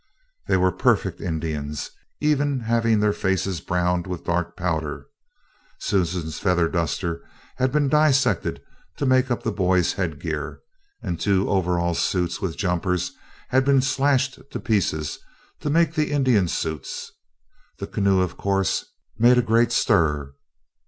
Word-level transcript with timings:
They 0.47 0.57
were 0.57 0.71
perfect 0.71 1.21
Indians, 1.21 1.91
even 2.19 2.61
having 2.61 2.99
their 3.01 3.13
faces 3.13 3.61
browned 3.61 4.07
with 4.07 4.23
dark 4.23 4.57
powder. 4.57 5.05
Susan's 5.77 6.39
feather 6.39 6.67
duster 6.67 7.23
had 7.57 7.71
been 7.71 7.87
dissected 7.87 8.63
to 8.97 9.05
make 9.05 9.29
up 9.29 9.43
the 9.43 9.51
boys' 9.51 9.93
headgear, 9.93 10.59
and 11.03 11.19
two 11.19 11.47
overall 11.47 11.93
suits, 11.93 12.41
with 12.41 12.57
jumpers, 12.57 13.11
had 13.49 13.63
been 13.63 13.79
slashed 13.83 14.39
to 14.49 14.59
pieces 14.59 15.19
to 15.59 15.69
make 15.69 15.93
the 15.93 16.09
Indian 16.09 16.47
suits. 16.47 17.11
The 17.77 17.85
canoe, 17.85 18.21
of 18.21 18.37
course, 18.37 18.83
made 19.19 19.37
a 19.37 19.43
great 19.43 19.71
stir. 19.71 20.33